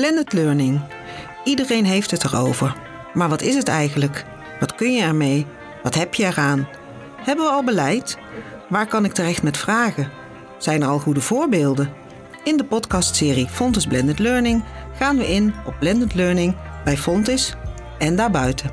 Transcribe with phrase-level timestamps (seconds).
[0.00, 0.80] Blended learning.
[1.44, 2.76] Iedereen heeft het erover.
[3.14, 4.24] Maar wat is het eigenlijk?
[4.60, 5.46] Wat kun je ermee?
[5.82, 6.68] Wat heb je eraan?
[7.16, 8.18] Hebben we al beleid?
[8.68, 10.10] Waar kan ik terecht met vragen?
[10.58, 11.92] Zijn er al goede voorbeelden?
[12.44, 17.54] In de podcastserie Fontes Blended Learning gaan we in op blended learning bij Fontes
[17.98, 18.70] en daarbuiten.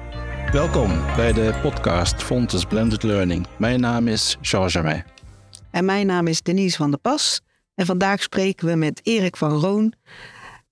[0.52, 3.48] Welkom bij de podcast Fontes Blended Learning.
[3.57, 5.05] Mijn naam is Charles Germain.
[5.71, 7.41] En mijn naam is Denise van der Pas.
[7.75, 9.94] En vandaag spreken we met Erik van Roon.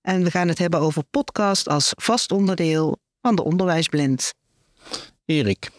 [0.06, 4.34] En we gaan het hebben over podcast als vast onderdeel van de onderwijsblend.
[5.26, 5.70] Erik,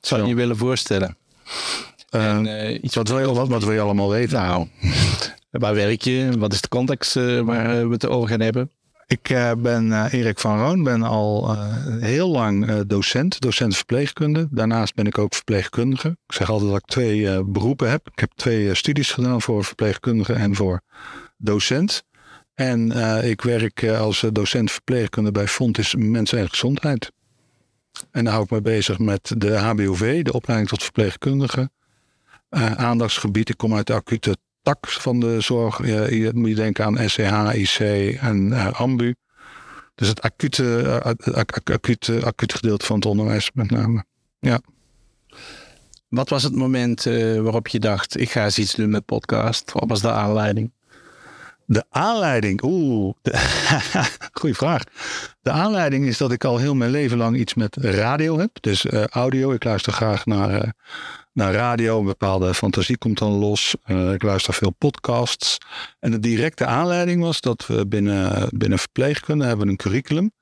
[0.00, 1.16] zou je je willen voorstellen?
[2.08, 4.38] En, uh, iets wat, wil je, wat, wat wil je allemaal weten?
[4.40, 4.68] Nou,
[5.50, 6.30] waar werk je?
[6.38, 8.70] Wat is de context uh, waar we het over gaan hebben?
[9.06, 11.56] Ik uh, ben Erik van Roon, ben al
[12.00, 14.48] heel lang docent, docent verpleegkunde.
[14.50, 16.08] Daarnaast ben ik ook verpleegkundige.
[16.08, 18.08] Ik zeg altijd dat ik twee beroepen heb.
[18.12, 20.80] Ik heb twee studies gedaan voor verpleegkundige en voor
[21.36, 22.02] docent.
[22.60, 22.90] En
[23.24, 27.12] ik werk als docent verpleegkunde bij Fontis Mensen en Gezondheid.
[28.10, 31.70] En daar hou ik me bezig met de HBOV, de opleiding tot verpleegkundige.
[32.76, 35.86] Aandachtsgebied, ik kom uit de acute tak van de zorg.
[35.86, 37.78] je moet je denken aan SCH, IC
[38.20, 39.14] en AMBU.
[39.94, 41.00] Dus het acute,
[41.66, 44.04] acute, acute gedeelte van het onderwijs met name.
[44.38, 44.60] Ja.
[46.08, 47.04] Wat was het moment
[47.42, 49.72] waarop je dacht, ik ga eens iets doen met podcast?
[49.72, 50.72] Wat was de aanleiding?
[51.70, 53.14] De aanleiding, oeh,
[54.40, 54.82] goede vraag.
[55.42, 58.50] De aanleiding is dat ik al heel mijn leven lang iets met radio heb.
[58.60, 60.70] Dus uh, audio, ik luister graag naar, uh,
[61.32, 61.98] naar radio.
[61.98, 63.74] Een bepaalde fantasie komt dan los.
[63.86, 65.58] Uh, ik luister veel podcasts.
[66.00, 70.32] En de directe aanleiding was dat we binnen, binnen verpleegkunde hebben een curriculum.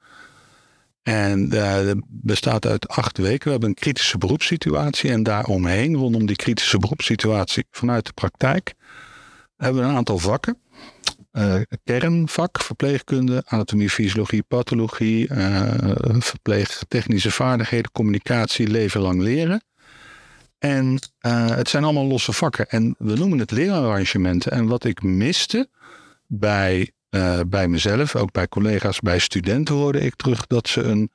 [1.03, 3.45] En dat bestaat uit acht weken.
[3.45, 5.11] We hebben een kritische beroepssituatie.
[5.11, 8.75] En daaromheen, rondom die kritische beroepssituatie vanuit de praktijk,
[9.57, 10.59] hebben we een aantal vakken.
[11.39, 15.73] Uh, kernvak, verpleegkunde, anatomie, fysiologie, pathologie, uh,
[16.19, 19.63] verpleegtechnische vaardigheden, communicatie, leven lang leren.
[20.59, 22.69] En uh, het zijn allemaal losse vakken.
[22.69, 24.53] En we noemen het leerarrangementen.
[24.53, 25.69] En wat ik miste
[26.27, 26.91] bij,
[27.47, 31.11] bij mezelf, ook bij collega's, bij studenten hoorde ik terug dat ze een,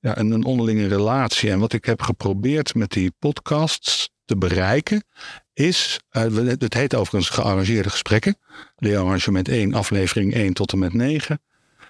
[0.00, 1.50] ja, een onderlinge relatie.
[1.50, 5.04] En wat ik heb geprobeerd met die podcasts te bereiken,
[5.52, 8.38] is, uh, het heet overigens gearrangeerde gesprekken.
[8.76, 11.40] Leerarrangement 1, aflevering 1 tot en met 9.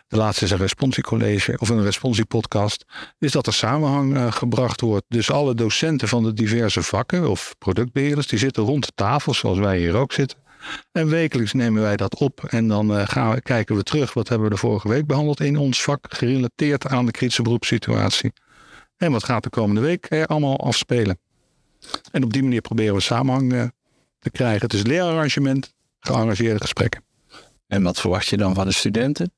[0.09, 2.84] De laatste is een responsiecollege of een responsiepodcast.
[3.19, 5.04] Is dat er samenhang uh, gebracht wordt.
[5.09, 9.59] Dus alle docenten van de diverse vakken of productbeheerders, die zitten rond de tafel, zoals
[9.59, 10.38] wij hier ook zitten.
[10.93, 14.15] En wekelijks nemen wij dat op en dan uh, gaan we, kijken we terug.
[14.15, 18.32] Wat hebben we de vorige week behandeld in ons vak, gerelateerd aan de kritische beroepssituatie.
[18.97, 21.19] En wat gaat de komende week er allemaal afspelen.
[22.11, 23.65] En op die manier proberen we samenhang uh,
[24.19, 24.61] te krijgen.
[24.61, 27.03] Het is leerarrangement, gearrangeerde gesprekken.
[27.66, 29.33] En wat verwacht je dan van de studenten?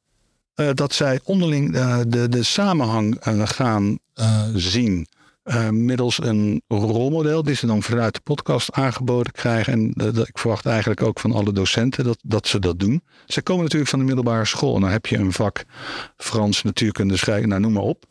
[0.56, 3.98] Uh, dat zij onderling uh, de, de samenhang gaan
[4.54, 5.06] zien.
[5.70, 9.72] middels een rolmodel die ze dan vanuit de podcast aangeboden krijgen.
[9.72, 13.02] En dat, ik verwacht eigenlijk ook van alle docenten dat, dat ze dat doen.
[13.26, 14.74] Ze komen natuurlijk van de middelbare school.
[14.74, 15.64] En dan heb je een vak
[16.16, 18.04] Frans, natuurkunde, schrijven, nou noem maar op.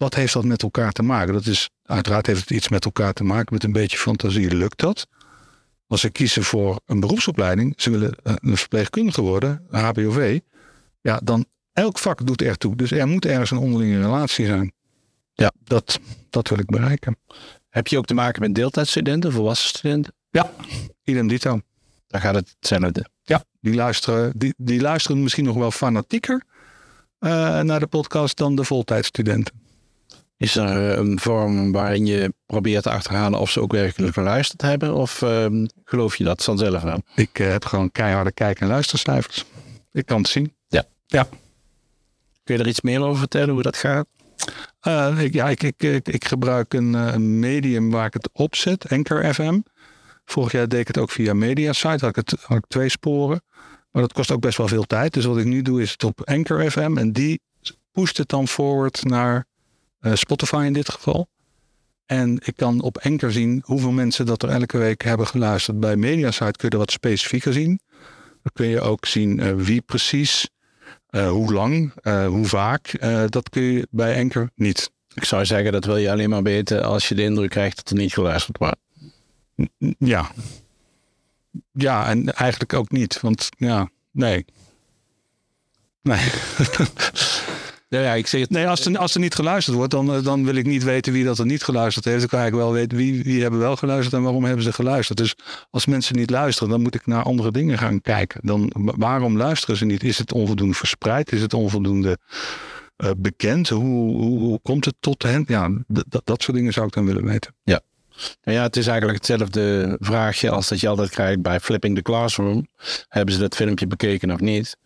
[0.00, 1.32] Wat heeft dat met elkaar te maken?
[1.32, 3.54] Dat is, uiteraard heeft het iets met elkaar te maken.
[3.54, 5.06] Met een beetje fantasie lukt dat.
[5.86, 10.40] Als ze kiezen voor een beroepsopleiding, ze willen eh, een verpleegkundige worden, een HBOV.
[11.00, 12.76] Ja, dan elk vak doet ertoe.
[12.76, 14.72] Dus er moet ergens een onderlinge relatie zijn.
[15.34, 16.00] Ja, dat,
[16.30, 17.16] dat wil ik bereiken.
[17.68, 20.14] Heb je ook te maken met deeltijdstudenten, volwassen studenten?
[20.30, 20.52] Ja,
[21.04, 21.60] idem dito.
[22.06, 23.06] Daar gaat het hetzelfde.
[23.22, 26.42] Ja, die luisteren, die, die luisteren misschien nog wel fanatieker
[27.18, 29.68] uh, naar de podcast dan de voltijdstudenten.
[30.40, 34.62] Is er eh, een vorm waarin je probeert te achterhalen of ze ook werkelijk geluisterd
[34.62, 34.94] hebben?
[34.94, 35.46] Of uh,
[35.84, 37.02] geloof je dat vanzelf aan?
[37.14, 39.44] Ik uh, heb gewoon keiharde kijk- en luistercijfers.
[39.92, 40.54] Ik kan het zien.
[40.68, 40.84] Ja.
[41.06, 41.28] ja.
[42.44, 44.06] Kun je er iets meer over vertellen hoe dat gaat?
[44.88, 48.88] Uh, ik, ja, ik, ik, ik, ik gebruik een, een, medium waar ik het opzet,
[48.88, 49.60] Anchor FM.
[50.24, 53.42] Vorig jaar deed ik het ook via Mediasite, had ik, het, had ik twee sporen.
[53.90, 55.14] Maar dat kost ook best wel veel tijd.
[55.14, 57.40] Dus wat ik nu doe is het op Anchor FM en die
[57.92, 59.48] pusht het dan forward naar
[60.02, 61.28] Spotify in dit geval.
[62.06, 65.80] En ik kan op enker zien hoeveel mensen dat er elke week hebben geluisterd.
[65.80, 67.80] Bij Mediasite kun je wat specifieker zien.
[68.42, 70.48] Dan kun je ook zien uh, wie precies,
[71.10, 71.92] uh, hoe lang,
[72.26, 73.00] hoe vaak.
[73.28, 74.90] dat kun je bij enker niet.
[75.14, 77.90] Ik zou zeggen, dat wil je alleen maar weten als je de indruk krijgt dat
[77.90, 78.78] er niet geluisterd wordt.
[79.98, 80.30] Ja.
[81.72, 83.20] Ja, en eigenlijk ook niet.
[83.20, 84.44] Want ja, nee.
[86.02, 86.30] Nee.
[87.90, 88.50] Ja, ja, ik zeg het.
[88.50, 91.12] Nee, als er, als er niet geluisterd wordt, dan, eh, dan wil ik niet weten
[91.12, 92.20] wie dat er niet geluisterd heeft.
[92.20, 95.18] Dan kan ik wel weten wie, wie hebben wel geluisterd en waarom hebben ze geluisterd.
[95.18, 95.34] Dus
[95.70, 98.40] als mensen niet luisteren, dan moet ik naar andere dingen gaan kijken.
[98.44, 100.02] Dan, wa- waarom luisteren ze niet?
[100.04, 101.32] Is het onvoldoende verspreid?
[101.32, 102.18] Is het onvoldoende
[102.96, 103.68] eh, bekend?
[103.68, 105.44] Hoe, hoe, hoe komt het tot hen?
[105.46, 105.70] Ja,
[106.24, 107.54] dat- soort dingen zou ik dan willen weten.
[108.42, 112.02] Nou ja, het is eigenlijk hetzelfde vraagje als dat je altijd krijgt bij Flipping the
[112.02, 112.66] Classroom.
[113.08, 114.76] Hebben ze dat filmpje bekeken of niet?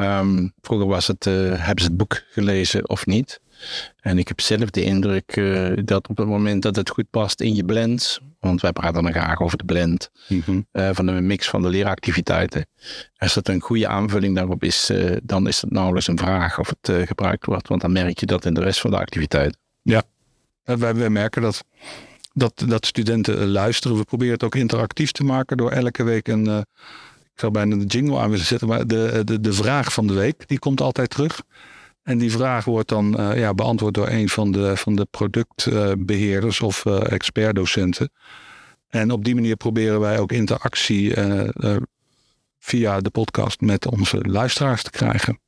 [0.00, 3.40] Ehm, vroeger was het, eh, hebben ze het boek gelezen of niet?
[4.00, 7.40] En ik heb zelf de indruk eh, dat op het moment dat het goed past
[7.40, 10.10] in je blend, want wij praten dan graag over de blend
[10.72, 12.66] eh, van de mix van de leeractiviteiten.
[13.16, 14.90] Als dat een goede aanvulling daarop is,
[15.22, 18.44] dan is het nauwelijks een vraag of het gebruikt wordt, want dan merk je dat
[18.44, 19.56] in de rest van de activiteit.
[20.64, 21.64] Eh, wij, wij merken dat,
[22.32, 23.96] dat, dat studenten luisteren.
[23.96, 26.64] We proberen het ook interactief te maken door elke week een.
[27.40, 30.48] Zou bijna de jingle aan willen zetten, maar de, de, de vraag van de week
[30.48, 31.42] die komt altijd terug.
[32.02, 36.60] En die vraag wordt dan eh, ja, beantwoord door een van de, van de productbeheerders
[36.60, 38.12] of eh, expertdocenten.
[38.88, 41.76] En op die manier proberen wij ook interactie eh,
[42.58, 45.40] via de podcast met onze luisteraars te krijgen.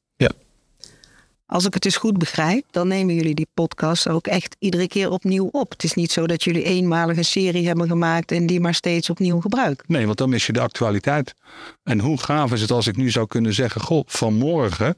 [1.53, 5.11] Als ik het dus goed begrijp, dan nemen jullie die podcast ook echt iedere keer
[5.11, 5.71] opnieuw op.
[5.71, 9.11] Het is niet zo dat jullie eenmalig een serie hebben gemaakt en die maar steeds
[9.11, 9.85] opnieuw gebruiken.
[9.89, 11.35] Nee, want dan mis je de actualiteit.
[11.83, 14.97] En hoe gaaf is het als ik nu zou kunnen zeggen: Goh, vanmorgen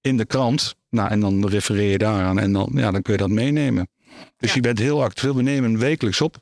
[0.00, 0.74] in de krant.
[0.90, 3.88] Nou, en dan refereer je daaraan en dan, ja, dan kun je dat meenemen.
[4.36, 4.54] Dus Ja.
[4.54, 5.36] je bent heel actueel.
[5.36, 6.36] We nemen wekelijks op.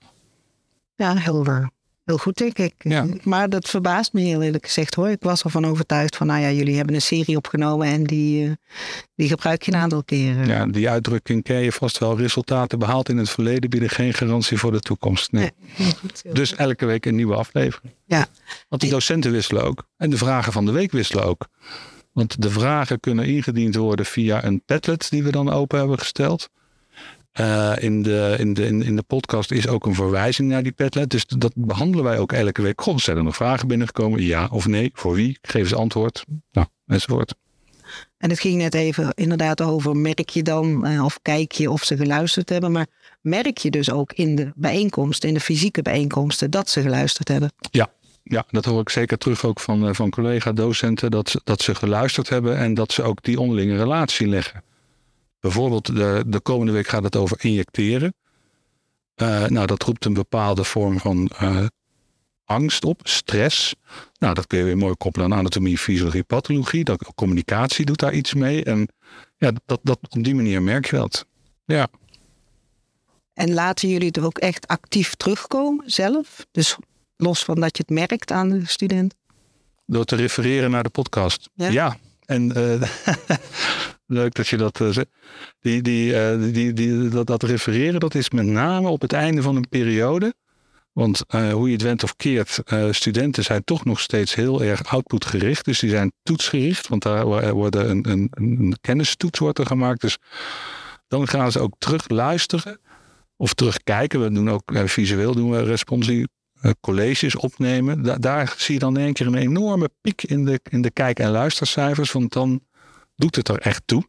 [0.94, 1.66] Ja, heel, eh,
[2.08, 2.74] heel goed denk ik.
[2.78, 3.06] Ja.
[3.22, 5.08] Maar dat verbaast me heel eerlijk gezegd hoor.
[5.08, 8.52] Ik was ervan overtuigd van, nou ja, jullie hebben een serie opgenomen en die, eh,
[9.14, 10.46] die gebruik je een aantal keren.
[10.46, 12.16] Ja, die uitdrukking ken je vast wel.
[12.18, 15.32] Resultaten behaald in het verleden bieden geen garantie voor de toekomst.
[15.32, 15.50] Nee.
[16.00, 17.94] Goed, Dus elke week een nieuwe aflevering.
[18.04, 18.26] Ja.
[18.68, 19.84] Want de docenten wisselen ook.
[19.96, 21.46] En de vragen van de week wisselen ook.
[22.12, 26.48] Want de vragen kunnen ingediend worden via een Padlet die we dan open hebben gesteld.
[27.38, 31.10] Eh, in, de, in, de, in, de podcast is ook een verwijzing naar die Padlet.
[31.10, 32.80] Dus dat behandelen wij ook elke week.
[32.80, 34.22] Goh, zijn er nog vragen binnengekomen?
[34.22, 34.90] Ja of nee?
[34.94, 35.38] Voor wie?
[35.42, 36.24] Geef ze antwoord.
[36.52, 37.34] Nou, enzovoort.
[38.18, 41.84] En het ging net even inderdaad over, merk je dan eh, of kijk je of
[41.84, 42.72] ze geluisterd hebben.
[42.72, 42.86] Maar
[43.20, 47.52] merk je dus ook in de bijeenkomsten, in de fysieke bijeenkomsten, dat ze geluisterd hebben.
[48.22, 51.10] Ja, dat hoor ik zeker terug ook van, eh, van collega-docenten.
[51.10, 54.62] Dat, dat ze geluisterd hebben en dat ze ook die onderlinge relatie leggen.
[55.40, 58.14] Bijvoorbeeld de, de komende week gaat het over injecteren.
[59.14, 61.66] Eh, nou, dat roept een bepaalde vorm van eh,
[62.44, 63.74] angst op, stress.
[64.18, 66.84] Nou, dat kun je weer mooi koppelen aan anatomie, fysiologie, pathologie.
[66.84, 68.64] Dat, communicatie doet daar iets mee.
[68.64, 68.88] En
[69.36, 71.26] ja, dat, dat, op die manier merk je dat.
[71.64, 71.88] Ja,
[73.34, 76.46] En laten jullie het ook echt actief terugkomen zelf?
[76.50, 76.76] Dus
[77.16, 79.14] los van dat je het merkt aan de student.
[79.86, 81.48] Door te refereren naar de podcast.
[81.54, 81.68] Ja?
[81.68, 81.96] Ja.
[82.24, 82.82] En eh,
[84.08, 85.08] leuk dat je dat eh, zegt.
[85.60, 89.42] Die, die, eh, die, die, dat, dat refereren, dat is met name op het einde
[89.42, 90.34] van een periode.
[90.92, 94.84] Want eh, hoe je het went of keert, studenten zijn toch nog steeds heel erg
[94.84, 95.64] outputgericht.
[95.64, 100.00] Dus die zijn toetsgericht, want daar wo- worden een, een, een kennistoets wordt gemaakt.
[100.00, 100.18] Dus
[101.08, 102.80] dan gaan ze ook terug luisteren
[103.36, 104.20] of terugkijken.
[104.22, 106.28] We doen ook visueel doen we responsie
[106.80, 108.02] colleges opnemen.
[108.02, 110.90] Da- daar zie je dan in één keer een enorme piek in de, in de
[110.90, 112.12] kijk- en luistercijfers.
[112.12, 112.60] Want dan
[113.18, 114.08] doet het er echt toe.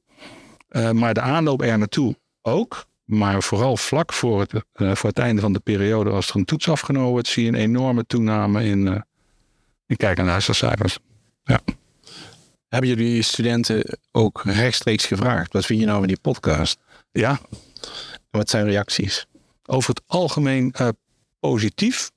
[0.69, 2.87] Eh, maar de aanloop er naartoe ook.
[3.03, 6.45] Maar vooral vlak voor het, eh, voor het einde van de periode, als er een
[6.45, 9.01] toets afgenomen wordt, zie je een enorme toename in, eh,
[9.85, 10.97] in kijk- en luistercijfers.
[12.67, 15.53] Hebben jullie studenten ook rechtstreeks gevraagd?
[15.53, 16.79] Wat vind je nou van die podcast?
[17.11, 17.39] Ja,
[18.31, 19.25] Wat zijn reacties?
[19.65, 20.73] over het algemeen
[21.39, 22.11] positief.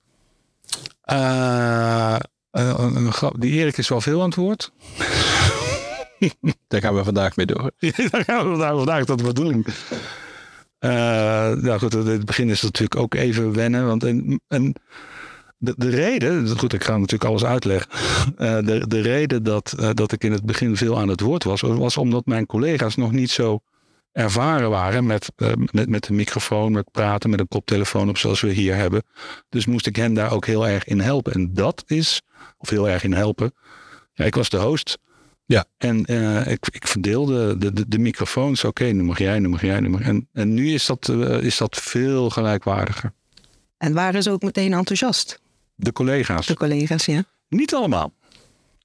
[1.02, 2.20] Een-
[2.96, 4.72] een grap- die Erik is wel veel aan het woord.
[6.68, 7.70] Daar gaan we vandaag mee door.
[8.10, 9.66] Daar gaan we vandaag, vandaag de bedoeling.
[10.78, 10.90] Eh,
[11.52, 13.86] nou goed, in het begin is het natuurlijk ook even wennen.
[13.86, 14.74] Want en, en
[15.62, 17.90] de, de reden, goed, ik ga natuurlijk alles uitleggen.
[18.36, 21.44] Eh, de, de reden dat, eh, dat ik in het begin veel aan het woord
[21.44, 23.60] was, was omdat mijn collega's nog niet zo
[24.12, 28.40] ervaren waren met, eh, met, met de microfoon, met praten, met een koptelefoon op zoals
[28.40, 29.02] we hier hebben.
[29.48, 31.32] Dus moest ik hen daar ook heel erg in helpen.
[31.32, 32.22] En dat is,
[32.58, 33.54] of heel erg in helpen.
[34.14, 34.98] Ja, ik was de host.
[35.44, 35.64] Ja.
[35.78, 38.64] En eh, ik, ik verdeelde de, de, de microfoons.
[38.64, 41.42] Oké, nu mag jij, nu mag jij, nu mag En, en nu is dat, eh,
[41.42, 43.12] is dat veel gelijkwaardiger.
[43.78, 45.40] En waren ze ook meteen enthousiast,
[45.74, 46.46] De collega's.
[46.46, 47.24] de collega's, ja?
[47.48, 48.12] Niet allemaal.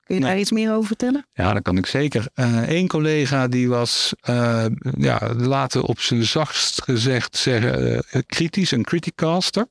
[0.05, 0.31] Kun je Nee.
[0.31, 1.25] daar iets meer over vertellen?
[1.33, 2.25] Ja, dat kan ik zeker.
[2.67, 4.65] Eén collega die was, eh,
[4.97, 9.67] ja, laten we op zijn zachtst gezegd zeggen, eh, kritisch, een criticaster.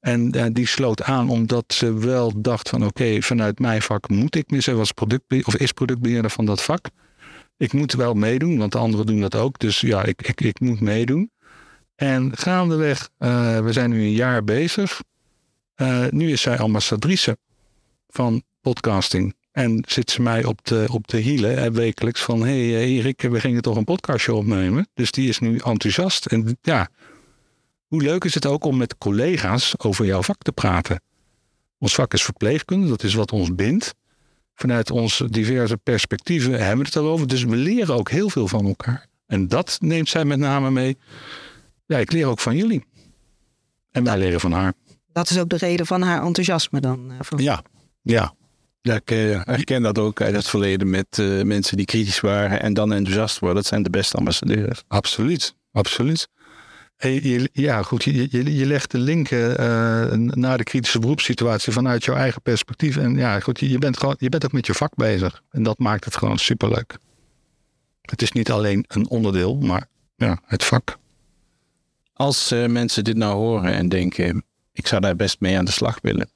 [0.00, 4.36] En eh, die sloot aan omdat ze wel dacht van oké, vanuit mijn vak moet
[4.36, 4.62] ik meer.
[4.62, 6.88] Ze was productbe of is productbeheerder van dat vak.
[7.56, 9.58] ik moet wel meedoen, want de anderen doen dat ook.
[9.58, 11.30] Dus ja, ik, ik, ik moet meedoen.
[11.94, 15.02] En gaandeweg, uh, we zijn nu een jaar bezig.
[15.76, 17.38] Uh, nu is zij ambassadrice
[18.08, 19.34] van podcasting.
[19.52, 22.40] En zit ze mij op de, op de hielen wekelijks van...
[22.40, 24.88] hé hey, Erik, we gingen toch een podcastje opnemen?
[24.94, 26.26] Dus die is nu enthousiast.
[26.26, 26.88] En ja,
[27.90, 31.02] hoe leuk is het ook om met collega's over jouw vak te praten?
[31.78, 33.94] Ons vak is verpleegkunde, dat is wat ons bindt.
[34.54, 37.26] Vanuit onze diverse perspectieven hebben we het erover.
[37.26, 39.06] Dus we leren ook heel veel van elkaar.
[39.26, 40.98] En dat neemt zij met name mee.
[41.86, 42.84] Ja, ik leer ook van jullie.
[43.90, 44.72] En wij leren van haar.
[45.12, 47.12] Dat is ook de reden van haar enthousiasme dan?
[47.12, 47.62] Uh, ja,
[48.02, 48.34] ja.
[48.82, 49.08] Ja, ik
[49.44, 53.38] herken dat ook uit het verleden met uh, mensen die kritisch waren en dan enthousiast
[53.38, 53.58] worden.
[53.58, 54.82] Dat zijn de beste ambassadeurs.
[54.88, 56.28] Absoluut, absoluut.
[57.52, 59.50] Ja, goed, je, je, legt de link uh,
[60.12, 62.96] naar de kritische beroepssituatie vanuit jouw eigen perspectief.
[62.96, 65.42] En ja, goed, je, bent gewoon, je bent ook met je vak bezig.
[65.50, 66.98] En dat maakt het gewoon superleuk.
[68.00, 70.98] Het is niet alleen een onderdeel, maar ja, het vak.
[72.12, 75.70] Als uh, mensen dit nou horen en denken, ik zou daar best mee aan de
[75.70, 76.30] slag willen.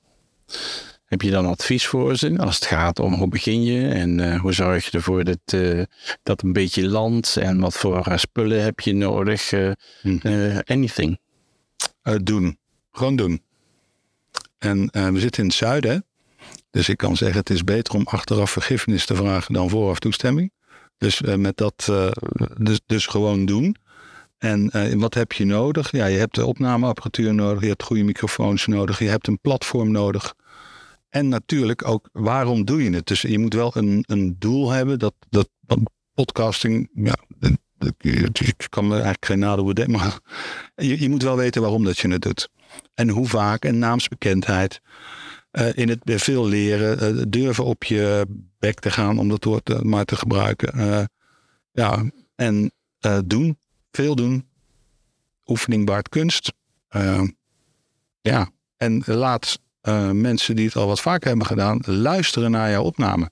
[1.14, 4.40] Heb je dan advies voor ze als het gaat om hoe begin je en uh,
[4.40, 5.83] hoe zorg je ervoor dat uh,
[6.23, 9.50] dat een beetje landt en wat voor uh, spullen heb je nodig?
[10.00, 10.21] Hmm.
[10.64, 11.18] anything.
[12.23, 12.59] doen.
[12.92, 13.42] Gewoon doen.
[14.59, 16.04] En we zitten in het zuiden.
[16.71, 20.52] Dus ik kan zeggen, het is beter om achteraf vergiffenis te vragen dan vooraf toestemming.
[20.99, 21.92] Dus met dat,
[22.59, 23.76] dus, dus gewoon doen.
[24.38, 25.90] En wat heb je nodig?
[25.90, 29.90] Ja, je hebt de opnameapparatuur nodig, je hebt goede microfoons nodig, je hebt een platform
[29.90, 30.35] nodig.
[31.14, 33.06] En natuurlijk ook, waarom doe je het?
[33.06, 34.99] Dus je moet wel een, een doel hebben.
[34.99, 35.49] Dat, dat
[36.14, 37.16] podcasting, ja,
[37.99, 39.94] ik kan me eigenlijk geen nadeel bedenken.
[39.94, 40.18] Maar
[40.75, 42.49] je, je moet wel weten waarom dat je het doet.
[42.94, 44.80] En hoe vaak en naamsbekendheid.
[45.52, 48.26] Uh, in het veel leren, uh, durven op je
[48.59, 51.09] bek te gaan om dat woord maar te gebruiken.
[51.73, 52.73] ja, en
[53.25, 53.59] doen,
[53.90, 54.49] veel doen.
[55.47, 56.52] Oefening baart kunst.
[58.21, 62.83] ja, en laat uh, mensen die het al wat vaker hebben gedaan, luisteren naar jouw
[62.83, 63.31] opname.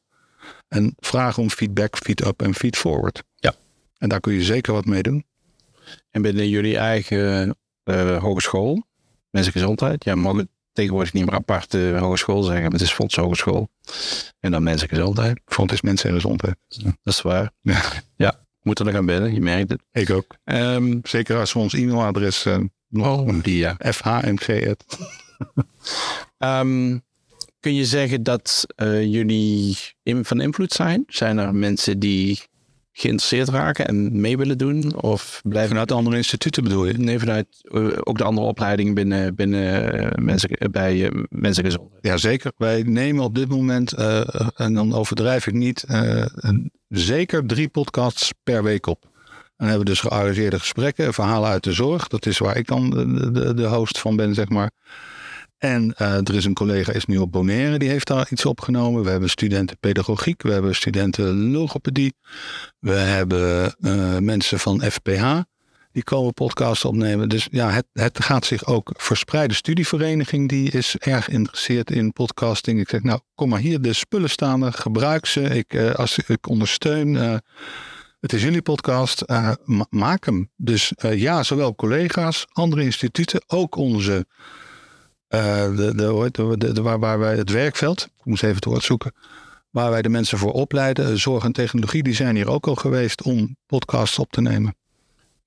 [0.68, 3.22] En vragen om feedback, feed-up en feed-forward.
[3.36, 3.54] Ja.
[3.98, 5.24] En daar kun je zeker wat mee doen.
[6.10, 8.84] En binnen jullie eigen uh, hogeschool,
[9.30, 13.68] mensengezondheid, ja, mogen tegenwoordig niet meer apart uh, hogeschool zeggen, maar het is Fonds Hogeschool.
[14.40, 15.40] En dan mensengezondheid.
[15.44, 16.56] Fonds is mensen en gezondheid.
[16.66, 16.96] Ja.
[17.02, 17.50] Dat is waar.
[17.60, 17.82] Ja.
[18.16, 19.82] ja, moeten er gaan bellen, je merkt het.
[19.92, 20.36] Ik ook.
[20.44, 23.76] Um, zeker als we ons e-mailadres uh, nog oh, die, ja.
[23.78, 24.74] fhmg.
[26.38, 27.02] Um,
[27.62, 31.04] kun je zeggen dat uh, jullie in, van invloed zijn?
[31.06, 32.40] Zijn er mensen die
[32.92, 35.02] geïnteresseerd raken en mee willen doen?
[35.02, 36.98] Of blijven vanuit de andere instituten bedoel je?
[36.98, 42.06] Nee, vanuit uh, ook de andere opleidingen binnen, binnen uh, mensen, bij uh, mensengezondheid.
[42.06, 42.52] Ja, zeker.
[42.56, 43.92] Wij nemen op dit moment,
[44.54, 49.10] en dan overdrijf ik niet, een, zeker drie podcasts per week op.
[49.56, 52.08] En hebben dus gearrangeerde gesprekken, verhalen uit de zorg.
[52.08, 54.70] Dat is waar ik dan de, de, de host van ben, zeg maar.
[55.62, 59.04] En uh, er is een collega, is nu op Bonaire, die heeft daar iets opgenomen.
[59.04, 62.14] We hebben studenten pedagogiek, we hebben studenten logopedie.
[62.78, 65.40] We hebben uh, mensen van FPH
[65.92, 67.28] die komen podcasts opnemen.
[67.28, 69.56] Dus ja, het, het gaat zich ook verspreiden.
[69.56, 72.80] Studievereniging die is erg geïnteresseerd in podcasting.
[72.80, 75.40] Ik zeg, nou, kom maar hier, de spullen staan er, gebruik ze.
[75.40, 77.14] Ik, uh, als, ik ondersteun.
[78.20, 79.24] het is jullie podcast,
[79.88, 80.50] maak hem.
[80.56, 84.26] Dus ja, zowel collega's, andere instituten, ook onze
[85.32, 89.12] de, de, de, de, waar, waar wij het werkveld, ik moest even het woord zoeken,
[89.70, 93.22] waar wij de mensen voor opleiden, zorg en technologie, die zijn hier ook al geweest
[93.22, 94.74] om podcasts op te nemen.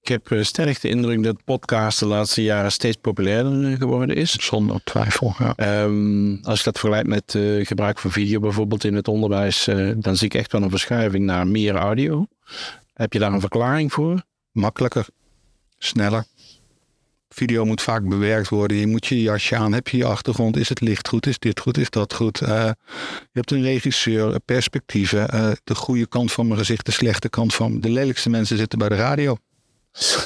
[0.02, 4.16] Ik heb uh, sterk de indruk dat podcast de laatste jaren steeds populairder eh, geworden
[4.16, 4.32] is.
[4.32, 5.84] Zonder twijfel, ja.
[5.84, 9.94] Um, als ik dat vergelijk met uh, gebruik van video bijvoorbeeld in het onderwijs, uh,
[9.98, 12.28] dan zie ik echt wel een verschuiving naar meer audio.
[12.94, 14.24] Heb je daar een verklaring voor?
[14.52, 15.06] Makkelijker,
[15.78, 16.26] sneller.
[17.36, 18.78] Video moet vaak bewerkt worden.
[18.78, 19.74] Je moet je jasje aan.
[19.74, 20.58] Heb je je achtergrond?
[20.58, 21.28] Is het licht goed?
[21.28, 21.78] Is dit goed?
[21.78, 22.42] Is dat goed?
[22.42, 22.76] Uh, je
[23.32, 25.36] hebt een regisseur, perspectieven.
[25.36, 27.80] Uh, de goede kant van mijn gezicht, de slechte kant van.
[27.80, 29.38] De lelijkste mensen zitten bij de radio.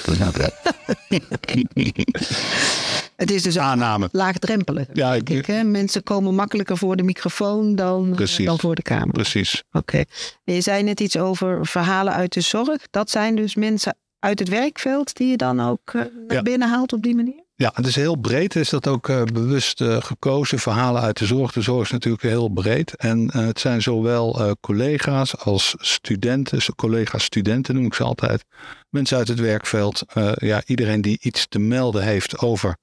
[3.15, 4.09] Het is dus aanname.
[4.11, 4.87] laagdrempelig.
[4.93, 5.63] Ja, ik, ik, hè?
[5.63, 9.11] Mensen komen makkelijker voor de microfoon dan, dan voor de camera.
[9.11, 9.63] Precies.
[9.71, 9.77] Oké.
[9.77, 10.05] Okay.
[10.43, 12.81] Je zei net iets over verhalen uit de zorg.
[12.89, 16.41] Dat zijn dus mensen uit het werkveld die je dan ook uh, naar ja.
[16.41, 17.43] binnen haalt op die manier?
[17.55, 18.55] Ja, het is heel breed.
[18.55, 20.59] Is dat ook uh, bewust uh, gekozen.
[20.59, 21.51] Verhalen uit de zorg.
[21.51, 22.95] De zorg is natuurlijk heel breed.
[22.95, 26.75] En het zijn zowel collega's als studenten.
[26.75, 28.45] Collega's, studenten noem ik ze altijd.
[28.89, 30.03] Mensen uit het werkveld.
[30.35, 32.77] ja, iedereen die iets te melden heeft over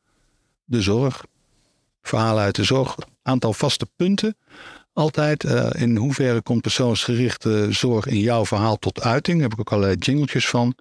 [0.64, 1.24] de zorg.
[2.02, 2.96] Verhalen uit de zorg.
[3.22, 4.36] Aantal vaste punten
[4.96, 5.44] altijd.
[5.44, 9.40] Uh, in hoeverre komt persoonsgerichte zorg in jouw verhaal tot uiting?
[9.40, 10.74] Daar heb ik ook allerlei jingletjes van.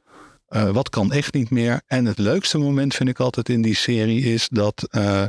[0.49, 1.81] Uh, wat kan echt niet meer?
[1.87, 5.25] En het leukste moment vind ik altijd in die serie is dat uh,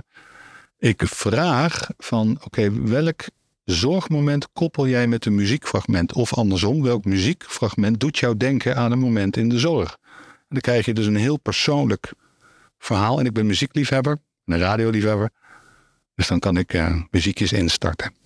[0.79, 3.25] ik vraag van oké, welk
[3.65, 6.13] zorgmoment koppel jij met een muziekfragment?
[6.13, 9.99] Of andersom, welk muziekfragment doet jou denken aan een moment in de zorg?
[10.49, 12.13] Dan krijg je dus een heel persoonlijk
[12.79, 13.19] verhaal.
[13.19, 15.31] En ik ben muziekliefhebber, een radioliefhebber.
[16.15, 18.26] Dus dan kan ik uh, muziekjes instarten.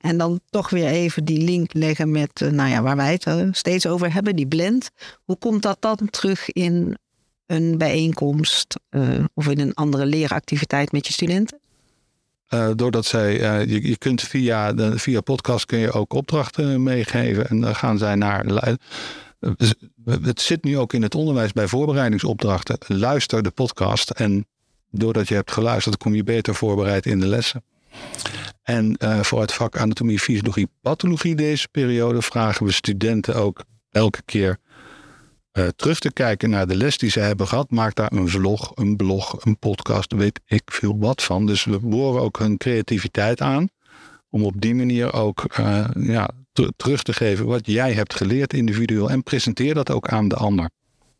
[0.00, 3.26] En dan toch weer even die link leggen met, uh, nou ja, waar wij het
[3.26, 4.90] uh, steeds over hebben, die blend.
[5.24, 6.98] Hoe komt dat dan terug in
[7.46, 8.80] een bijeenkomst
[9.34, 11.60] of in een andere leeractiviteit met je studenten?
[12.76, 13.32] doordat zij,
[13.66, 17.48] je, je kunt via, via podcast kun je ook opdrachten meegeven.
[17.48, 18.44] En dan gaan zij naar
[20.04, 22.78] het zit nu ook in het onderwijs bij voorbereidingsopdrachten.
[22.86, 24.46] Luister de podcast en
[24.90, 27.62] doordat je hebt geluisterd, kom je beter voorbereid in de lessen.
[28.68, 34.22] En uh, voor het vak anatomie, fysiologie, pathologie deze periode vragen we studenten ook elke
[34.24, 34.58] keer
[35.52, 37.70] uh, terug te kijken naar de les die ze hebben gehad.
[37.70, 41.46] Maak daar een vlog, een blog, een podcast, weet ik veel wat van.
[41.46, 43.68] Dus we boren ook hun creativiteit aan.
[44.30, 46.30] Om op die manier ook uh, ja,
[46.76, 49.10] terug te geven wat jij hebt geleerd individueel.
[49.10, 50.70] En presenteer dat ook aan de ander.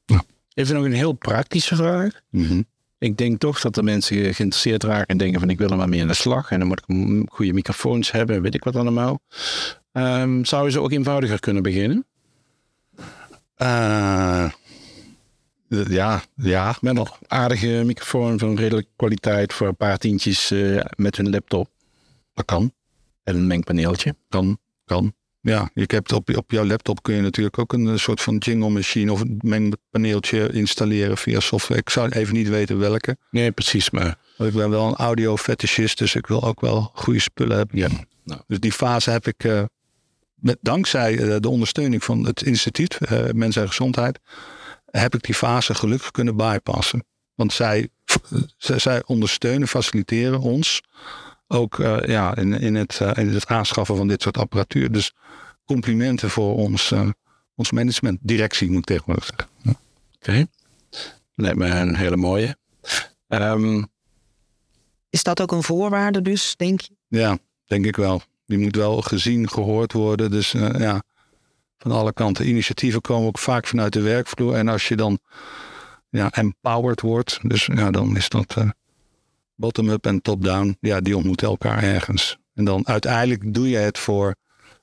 [0.04, 0.22] Ja.
[0.54, 2.20] Even nog een heel praktische vraag.
[2.30, 2.66] Mm
[2.98, 5.88] Ik denk toch dat de mensen geïnteresseerd raken en denken van ik wil er maar
[5.88, 6.50] mee aan de slag.
[6.50, 9.20] En dan moet ik goede microfoons hebben, weet ik wat allemaal.
[9.92, 12.06] Um, zou je ze ook eenvoudiger kunnen beginnen?
[13.62, 14.50] Uh,
[15.68, 16.76] ja, ja.
[16.80, 21.70] Met een aardige microfoon van redelijke kwaliteit voor een paar tientjes uh, met hun laptop.
[22.34, 22.72] Dat kan.
[23.22, 24.14] En een mengpaneeltje.
[24.28, 25.12] Kan, kan.
[25.40, 28.68] Ja, je hebt op, op jouw laptop kun je natuurlijk ook een soort van jingle
[28.70, 31.80] machine of een mengpaneeltje installeren via software.
[31.80, 33.16] Ik zou even niet weten welke.
[33.30, 33.90] Nee, precies.
[33.90, 37.78] Maar ik ben wel een audio fetishist, dus ik wil ook wel goede spullen hebben.
[37.78, 37.88] Ja.
[38.24, 38.40] Nou.
[38.46, 39.62] Dus die fase heb ik uh,
[40.34, 44.18] met, dankzij uh, de ondersteuning van het instituut uh, Mens en Gezondheid,
[44.90, 47.04] heb ik die fase gelukkig kunnen bypassen.
[47.34, 47.88] Want zij,
[48.58, 50.82] zij ondersteunen, faciliteren ons
[51.48, 54.92] ook uh, ja, in, in, het, uh, in het aanschaffen van dit soort apparatuur.
[54.92, 55.14] Dus
[55.64, 57.08] complimenten voor ons, uh,
[57.54, 59.48] ons management, directie moet ik tegenwoordig zeggen.
[59.66, 59.76] Oké,
[60.18, 60.46] okay.
[61.34, 62.56] lijkt me een hele mooie.
[63.28, 63.88] Um,
[65.10, 66.96] is dat ook een voorwaarde dus, denk je?
[67.08, 68.22] Ja, denk ik wel.
[68.46, 70.30] Die moet wel gezien, gehoord worden.
[70.30, 71.02] Dus ja,
[71.78, 72.48] van alle kanten.
[72.48, 74.54] Initiatieven komen ook vaak vanuit de werkvloer.
[74.54, 75.18] En als je dan
[76.08, 78.56] ja, empowered wordt, dus ja, dan is dat
[79.58, 82.38] bottom-up en top-down, ja, die ontmoeten elkaar ergens.
[82.54, 84.34] En dan uiteindelijk doe je het voor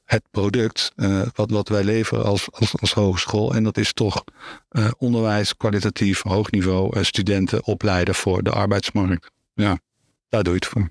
[0.05, 3.53] het product uh, wat, wat wij leveren als, als, als hogeschool.
[3.55, 4.23] En dat is toch
[4.71, 9.31] uh, onderwijs, kwalitatief, hoog niveau, uh, studenten opleiden voor de arbeidsmarkt.
[9.53, 9.79] Ja,
[10.29, 10.89] daar doe je het voor.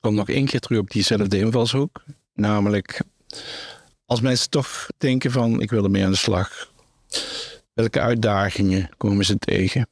[0.00, 2.02] Kom nog één keer terug op diezelfde invalshoek.
[2.34, 3.02] Namelijk,
[4.06, 6.70] als mensen toch denken van ik wil ermee aan de slag.
[7.74, 9.86] Welke uitdagingen komen ze tegen?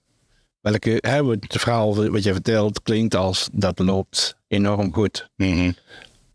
[0.60, 5.30] Welke, hè, het verhaal wat je vertelt klinkt als dat loopt enorm goed.
[5.36, 5.74] Mm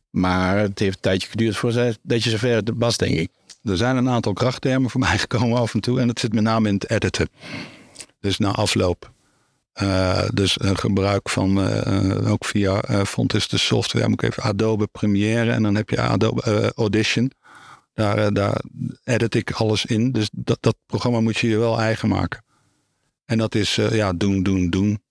[0.10, 3.30] Maar het heeft een tijdje geduurd voordat je zover was, denk ik.
[3.64, 6.00] Er zijn een aantal krachttermen voor mij gekomen af en toe.
[6.00, 7.30] En dat zit met name in het editen.
[8.20, 9.14] Dus na afloop.
[9.82, 14.88] Uh, dus uh, gebruik van, uh, ook via Fontis de software, moet ik even Adobe
[14.88, 17.32] Premiere en dan heb je Adobe Audition.
[17.94, 18.62] Daar, daar
[19.04, 20.12] edit ik alles in.
[20.12, 22.45] Dus dat, dat programma moet je je wel eigen maken.
[23.26, 25.04] En dat is uh, ja, doen, doen, doen.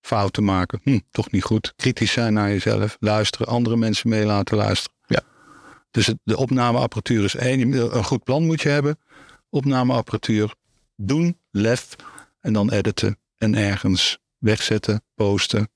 [0.00, 0.80] Fouten maken.
[0.82, 1.72] Hm, toch niet goed.
[1.76, 2.96] Kritisch zijn naar jezelf.
[3.00, 3.46] Luisteren.
[3.46, 4.96] Andere mensen mee laten luisteren.
[5.06, 5.22] Ja.
[5.90, 7.72] Dus het, de opnameapparatuur is één.
[7.72, 8.98] Een goed plan moet je hebben.
[9.50, 10.54] Opnameapparatuur.
[10.96, 11.38] Doen.
[11.50, 11.96] Lef.
[12.40, 13.18] En dan editen.
[13.38, 15.02] En ergens wegzetten.
[15.14, 15.68] Posten.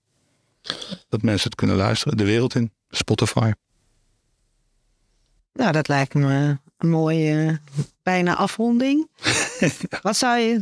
[1.09, 2.16] Dat mensen het kunnen luisteren.
[2.16, 2.72] De wereld in.
[2.88, 3.52] Spotify.
[5.52, 7.61] Nou, dat lijkt me een mooie
[8.02, 9.09] bijna afronding.
[10.02, 10.61] Wat zou je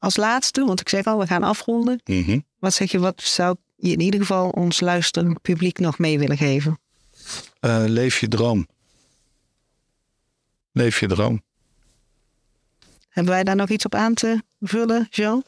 [0.00, 2.00] als laatste, want ik zeg al, we gaan afronden.
[2.04, 6.18] Mm Wat zeg je, wat zou je in ieder geval ons luisterend publiek nog mee
[6.18, 6.78] willen geven?
[7.60, 8.66] Uh, leef je droom.
[10.72, 11.42] Leef je droom.
[13.08, 15.44] Hebben wij daar nog iets op aan te vullen, Jean?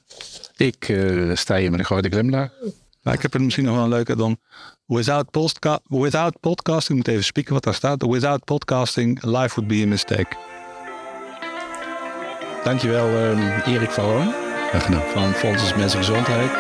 [0.57, 2.51] Ik uh, sta hier met een grote glimlach.
[3.03, 4.39] Nou, ik heb het misschien nog wel een leuker dan.
[4.87, 8.03] Without, postka without podcasting, ik moet even spieken wat daar staat.
[8.03, 10.52] Without podcasting, life would be a mistake.
[12.65, 14.33] Dankjewel, uh, Erik van Roon
[15.13, 16.51] van Fonds Mensen Gezondheid.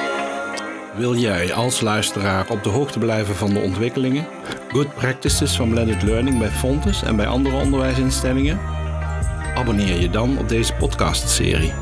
[0.96, 4.26] Wil jij als luisteraar op de hoogte blijven van de ontwikkelingen,
[4.68, 8.60] good practices van blended learning bij Fontes en bij andere onderwijsinstellingen?
[9.54, 11.72] Abonneer je dan op deze podcastserie.